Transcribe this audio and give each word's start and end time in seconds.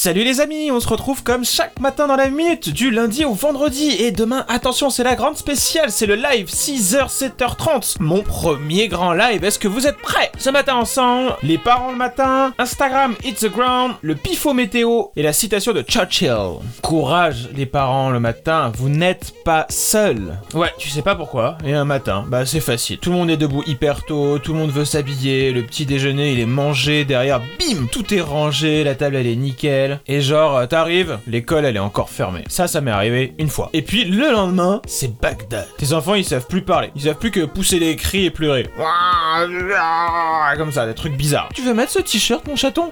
Salut 0.00 0.22
les 0.22 0.40
amis, 0.40 0.70
on 0.70 0.78
se 0.78 0.86
retrouve 0.86 1.24
comme 1.24 1.44
chaque 1.44 1.80
matin 1.80 2.06
dans 2.06 2.14
la 2.14 2.30
minute, 2.30 2.68
du 2.68 2.92
lundi 2.92 3.24
au 3.24 3.32
vendredi. 3.32 3.96
Et 3.98 4.12
demain, 4.12 4.44
attention, 4.46 4.90
c'est 4.90 5.02
la 5.02 5.16
grande 5.16 5.36
spéciale, 5.36 5.90
c'est 5.90 6.06
le 6.06 6.14
live 6.14 6.46
6h, 6.46 7.08
7h30. 7.08 7.96
Mon 7.98 8.22
premier 8.22 8.86
grand 8.86 9.12
live, 9.12 9.42
est-ce 9.42 9.58
que 9.58 9.66
vous 9.66 9.88
êtes 9.88 9.98
prêts 9.98 10.30
Ce 10.38 10.50
matin 10.50 10.76
ensemble, 10.76 11.34
les 11.42 11.58
parents 11.58 11.90
le 11.90 11.96
matin, 11.96 12.54
Instagram, 12.58 13.16
It's 13.24 13.40
the 13.40 13.50
Ground, 13.50 13.94
le 14.02 14.14
pifo 14.14 14.54
météo 14.54 15.06
et 15.16 15.22
la 15.24 15.32
citation 15.32 15.72
de 15.72 15.82
Churchill. 15.82 16.60
Courage 16.80 17.48
les 17.56 17.66
parents 17.66 18.10
le 18.10 18.20
matin, 18.20 18.70
vous 18.76 18.90
n'êtes 18.90 19.34
pas 19.44 19.66
seuls. 19.68 20.38
Ouais, 20.54 20.70
tu 20.78 20.90
sais 20.90 21.02
pas 21.02 21.16
pourquoi. 21.16 21.58
Et 21.66 21.74
un 21.74 21.84
matin, 21.84 22.24
bah 22.28 22.46
c'est 22.46 22.60
facile. 22.60 22.98
Tout 22.98 23.10
le 23.10 23.16
monde 23.16 23.30
est 23.30 23.36
debout 23.36 23.64
hyper 23.66 24.04
tôt, 24.04 24.38
tout 24.38 24.52
le 24.52 24.60
monde 24.60 24.70
veut 24.70 24.84
s'habiller, 24.84 25.50
le 25.50 25.64
petit 25.64 25.86
déjeuner 25.86 26.34
il 26.34 26.38
est 26.38 26.46
mangé, 26.46 27.04
derrière, 27.04 27.40
bim, 27.40 27.88
tout 27.90 28.14
est 28.14 28.20
rangé, 28.20 28.84
la 28.84 28.94
table 28.94 29.16
elle 29.16 29.26
est 29.26 29.34
nickel. 29.34 29.87
Et 30.06 30.20
genre, 30.20 30.56
euh, 30.56 30.66
t'arrives, 30.66 31.18
l'école 31.26 31.64
elle 31.64 31.76
est 31.76 31.80
encore 31.80 32.10
fermée. 32.10 32.44
Ça, 32.48 32.68
ça 32.68 32.80
m'est 32.80 32.90
arrivé 32.90 33.34
une 33.38 33.48
fois. 33.48 33.70
Et 33.72 33.82
puis 33.82 34.04
le 34.04 34.30
lendemain, 34.32 34.80
c'est 34.86 35.20
Bagdad. 35.20 35.66
Tes 35.76 35.92
enfants 35.92 36.14
ils 36.14 36.24
savent 36.24 36.46
plus 36.46 36.62
parler, 36.62 36.90
ils 36.94 37.02
savent 37.02 37.18
plus 37.18 37.30
que 37.30 37.44
pousser 37.44 37.78
des 37.78 37.96
cris 37.96 38.26
et 38.26 38.30
pleurer. 38.30 38.68
Comme 40.56 40.72
ça, 40.72 40.86
des 40.86 40.94
trucs 40.94 41.16
bizarres. 41.16 41.48
Tu 41.54 41.62
veux 41.62 41.74
mettre 41.74 41.92
ce 41.92 42.00
t-shirt 42.00 42.46
mon 42.46 42.56
chaton? 42.56 42.90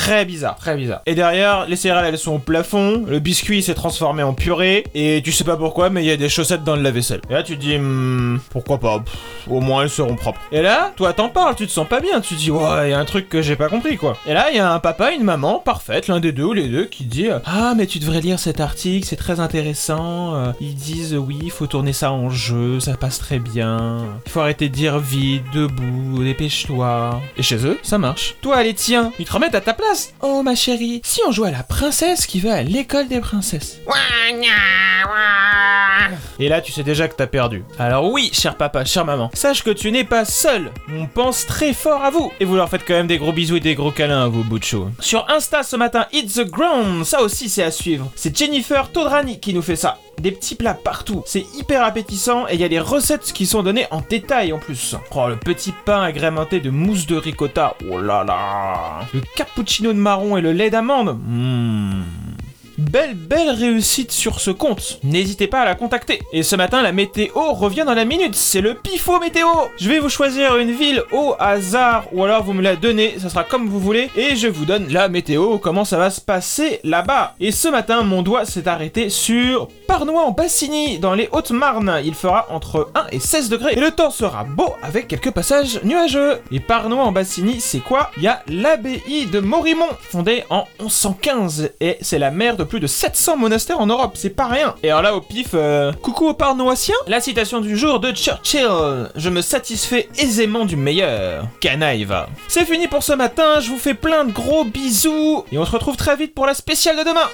Très 0.00 0.24
bizarre, 0.24 0.56
très 0.56 0.76
bizarre. 0.76 1.02
Et 1.04 1.14
derrière, 1.14 1.66
les 1.68 1.76
céréales 1.76 2.06
elles 2.06 2.18
sont 2.18 2.36
au 2.36 2.38
plafond, 2.38 3.04
le 3.06 3.18
biscuit 3.18 3.62
s'est 3.62 3.74
transformé 3.74 4.22
en 4.22 4.32
purée, 4.32 4.84
et 4.94 5.20
tu 5.22 5.30
sais 5.30 5.44
pas 5.44 5.58
pourquoi, 5.58 5.90
mais 5.90 6.02
il 6.02 6.06
y 6.06 6.10
a 6.10 6.16
des 6.16 6.30
chaussettes 6.30 6.64
dans 6.64 6.74
le 6.74 6.80
lave-vaisselle. 6.80 7.20
Et 7.28 7.34
là 7.34 7.42
tu 7.42 7.56
te 7.56 7.60
dis, 7.60 7.76
hmm, 7.78 8.40
pourquoi 8.48 8.78
pas 8.78 9.00
Pff, 9.00 9.14
Au 9.50 9.60
moins 9.60 9.82
elles 9.82 9.90
seront 9.90 10.16
propres. 10.16 10.40
Et 10.52 10.62
là, 10.62 10.92
toi 10.96 11.12
t'en 11.12 11.28
parles, 11.28 11.54
tu 11.54 11.66
te 11.66 11.70
sens 11.70 11.86
pas 11.86 12.00
bien, 12.00 12.22
tu 12.22 12.34
te 12.34 12.40
dis, 12.40 12.50
ouais, 12.50 12.88
il 12.88 12.90
y 12.90 12.94
a 12.94 12.98
un 12.98 13.04
truc 13.04 13.28
que 13.28 13.42
j'ai 13.42 13.56
pas 13.56 13.68
compris 13.68 13.98
quoi. 13.98 14.16
Et 14.26 14.32
là, 14.32 14.50
il 14.50 14.56
y 14.56 14.58
a 14.58 14.72
un 14.72 14.78
papa, 14.78 15.12
une 15.12 15.22
maman, 15.22 15.58
parfaite, 15.58 16.08
l'un 16.08 16.18
des 16.18 16.32
deux 16.32 16.44
ou 16.44 16.52
les 16.54 16.68
deux, 16.68 16.86
qui 16.86 17.04
dit, 17.04 17.28
euh, 17.28 17.38
ah 17.44 17.74
mais 17.76 17.86
tu 17.86 17.98
devrais 17.98 18.22
lire 18.22 18.38
cet 18.38 18.60
article, 18.60 19.06
c'est 19.06 19.16
très 19.16 19.38
intéressant. 19.38 20.34
euh, 20.34 20.52
ils 20.62 20.74
disent, 20.74 21.14
oui, 21.14 21.38
il 21.42 21.50
faut 21.50 21.66
tourner 21.66 21.92
ça 21.92 22.10
en 22.10 22.30
jeu, 22.30 22.80
ça 22.80 22.96
passe 22.96 23.18
très 23.18 23.38
bien. 23.38 23.98
Il 24.24 24.32
faut 24.32 24.40
arrêter 24.40 24.70
de 24.70 24.74
dire 24.74 24.98
vite, 24.98 25.44
debout, 25.52 26.24
dépêche-toi. 26.24 27.20
Et 27.36 27.42
chez 27.42 27.66
eux, 27.66 27.78
ça 27.82 27.98
marche. 27.98 28.36
Toi, 28.40 28.62
les 28.62 28.72
tiens, 28.72 29.12
ils 29.18 29.26
te 29.26 29.32
remettent 29.32 29.54
à 29.54 29.60
ta 29.60 29.74
place. 29.74 29.89
Oh 30.22 30.42
ma 30.42 30.54
chérie, 30.54 31.00
si 31.04 31.20
on 31.26 31.32
jouait 31.32 31.48
à 31.48 31.52
la 31.52 31.62
princesse 31.62 32.26
qui 32.26 32.38
va 32.40 32.54
à 32.54 32.62
l'école 32.62 33.08
des 33.08 33.20
princesses. 33.20 33.80
Et 36.38 36.48
là, 36.48 36.60
tu 36.60 36.70
sais 36.70 36.82
déjà 36.82 37.08
que 37.08 37.14
t'as 37.14 37.26
perdu. 37.26 37.64
Alors 37.78 38.10
oui, 38.10 38.30
cher 38.32 38.56
papa, 38.56 38.84
chère 38.84 39.04
maman, 39.04 39.30
sache 39.34 39.64
que 39.64 39.70
tu 39.70 39.90
n'es 39.90 40.04
pas 40.04 40.24
seul. 40.24 40.70
On 40.92 41.06
pense 41.06 41.44
très 41.46 41.72
fort 41.72 42.04
à 42.04 42.10
vous. 42.10 42.30
Et 42.38 42.44
vous 42.44 42.56
leur 42.56 42.68
faites 42.68 42.84
quand 42.86 42.94
même 42.94 43.08
des 43.08 43.18
gros 43.18 43.32
bisous 43.32 43.56
et 43.56 43.60
des 43.60 43.74
gros 43.74 43.90
câlins 43.90 44.24
à 44.24 44.28
vos 44.28 44.44
bouts 44.44 44.58
de 44.58 44.64
chou. 44.64 44.88
Sur 45.00 45.28
Insta 45.28 45.62
ce 45.62 45.76
matin, 45.76 46.06
It's 46.12 46.34
the 46.34 46.48
Ground, 46.48 47.04
ça 47.04 47.22
aussi 47.22 47.48
c'est 47.48 47.64
à 47.64 47.70
suivre. 47.70 48.10
C'est 48.14 48.36
Jennifer 48.36 48.90
Todrani 48.90 49.40
qui 49.40 49.52
nous 49.54 49.62
fait 49.62 49.76
ça. 49.76 49.98
Des 50.20 50.32
petits 50.32 50.54
plats 50.54 50.74
partout, 50.74 51.22
c'est 51.24 51.46
hyper 51.56 51.82
appétissant 51.82 52.46
et 52.46 52.52
il 52.52 52.60
y 52.60 52.64
a 52.64 52.68
des 52.68 52.78
recettes 52.78 53.32
qui 53.32 53.46
sont 53.46 53.62
données 53.62 53.86
en 53.90 54.02
détail 54.02 54.52
en 54.52 54.58
plus. 54.58 54.94
Oh, 55.14 55.28
le 55.28 55.36
petit 55.36 55.72
pain 55.86 56.02
agrémenté 56.02 56.60
de 56.60 56.68
mousse 56.68 57.06
de 57.06 57.16
ricotta, 57.16 57.74
oh 57.90 57.98
là 57.98 58.22
là. 58.22 59.06
Le 59.14 59.22
cappuccino 59.34 59.94
de 59.94 59.98
marron 59.98 60.36
et 60.36 60.42
le 60.42 60.52
lait 60.52 60.68
d'amande, 60.68 61.18
Mmh. 61.26 62.02
Belle, 62.80 63.14
belle 63.14 63.50
réussite 63.50 64.10
sur 64.10 64.40
ce 64.40 64.50
compte. 64.50 65.00
N'hésitez 65.04 65.46
pas 65.46 65.60
à 65.60 65.64
la 65.66 65.74
contacter. 65.74 66.18
Et 66.32 66.42
ce 66.42 66.56
matin, 66.56 66.80
la 66.80 66.92
météo 66.92 67.52
revient 67.52 67.84
dans 67.84 67.94
la 67.94 68.06
minute. 68.06 68.34
C'est 68.34 68.62
le 68.62 68.72
pifo 68.72 69.20
météo. 69.20 69.46
Je 69.78 69.90
vais 69.90 69.98
vous 69.98 70.08
choisir 70.08 70.56
une 70.56 70.72
ville 70.72 71.02
au 71.12 71.34
hasard 71.38 72.06
ou 72.12 72.24
alors 72.24 72.42
vous 72.42 72.54
me 72.54 72.62
la 72.62 72.76
donnez. 72.76 73.18
Ça 73.18 73.28
sera 73.28 73.44
comme 73.44 73.68
vous 73.68 73.80
voulez. 73.80 74.08
Et 74.16 74.34
je 74.34 74.48
vous 74.48 74.64
donne 74.64 74.90
la 74.90 75.10
météo, 75.10 75.58
comment 75.58 75.84
ça 75.84 75.98
va 75.98 76.08
se 76.08 76.22
passer 76.22 76.80
là-bas. 76.82 77.34
Et 77.38 77.52
ce 77.52 77.68
matin, 77.68 78.02
mon 78.02 78.22
doigt 78.22 78.46
s'est 78.46 78.66
arrêté 78.66 79.10
sur 79.10 79.68
Parnois 79.90 80.22
en 80.22 80.30
Bassigny, 80.30 81.00
dans 81.00 81.14
les 81.14 81.28
Hautes-Marnes. 81.32 82.00
Il 82.04 82.14
fera 82.14 82.46
entre 82.50 82.92
1 82.94 83.06
et 83.10 83.18
16 83.18 83.48
degrés. 83.48 83.72
Et 83.72 83.80
le 83.80 83.90
temps 83.90 84.12
sera 84.12 84.44
beau 84.44 84.72
avec 84.84 85.08
quelques 85.08 85.32
passages 85.32 85.80
nuageux. 85.82 86.38
Et 86.52 86.60
Parnois 86.60 87.02
en 87.02 87.10
Bassigny, 87.10 87.60
c'est 87.60 87.80
quoi? 87.80 88.12
Il 88.16 88.22
y 88.22 88.28
a 88.28 88.40
l'abbaye 88.46 89.26
de 89.26 89.40
Morimont, 89.40 89.88
fondée 90.00 90.44
en 90.48 90.68
1115. 90.78 91.70
Et 91.80 91.98
c'est 92.02 92.20
la 92.20 92.30
mère 92.30 92.56
de 92.56 92.62
plus 92.62 92.78
de 92.78 92.86
700 92.86 93.36
monastères 93.36 93.80
en 93.80 93.88
Europe, 93.88 94.12
c'est 94.14 94.30
pas 94.30 94.46
rien. 94.46 94.76
Et 94.84 94.90
alors 94.90 95.02
là, 95.02 95.16
au 95.16 95.20
pif, 95.20 95.48
euh, 95.54 95.90
coucou 95.92 96.28
aux 96.28 96.36
La 97.08 97.20
citation 97.20 97.60
du 97.60 97.76
jour 97.76 97.98
de 97.98 98.12
Churchill 98.12 99.08
Je 99.16 99.28
me 99.28 99.42
satisfais 99.42 100.08
aisément 100.18 100.66
du 100.66 100.76
meilleur. 100.76 101.48
Canaille. 101.60 102.06
C'est 102.46 102.64
fini 102.64 102.86
pour 102.86 103.02
ce 103.02 103.12
matin, 103.12 103.58
je 103.58 103.70
vous 103.70 103.78
fais 103.78 103.94
plein 103.94 104.24
de 104.24 104.30
gros 104.30 104.62
bisous. 104.62 105.44
Et 105.50 105.58
on 105.58 105.64
se 105.64 105.72
retrouve 105.72 105.96
très 105.96 106.14
vite 106.14 106.32
pour 106.32 106.46
la 106.46 106.54
spéciale 106.54 106.96
de 106.96 107.02
demain 107.02 107.26